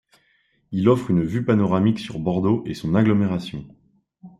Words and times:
Il 0.71 0.89
offre 0.89 1.11
une 1.11 1.21
vue 1.23 1.45
panoramique 1.45 1.99
sur 1.99 2.17
Bordeaux 2.17 2.63
et 2.65 2.73
son 2.73 2.95
agglomération. 2.95 3.67